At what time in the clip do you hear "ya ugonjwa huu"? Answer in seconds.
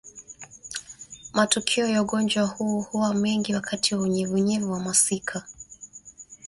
1.87-2.81